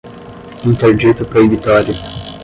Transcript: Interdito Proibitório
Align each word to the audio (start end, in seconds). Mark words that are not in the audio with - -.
Interdito 0.65 1.23
Proibitório 1.25 1.93